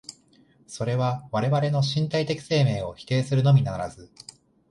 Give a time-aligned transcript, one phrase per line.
[0.65, 4.09] それは我々の身体的生命を否定するのみならず、